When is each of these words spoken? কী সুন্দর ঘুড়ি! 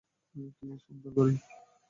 কী 0.35 0.41
সুন্দর 0.83 1.09
ঘুড়ি! 1.15 1.35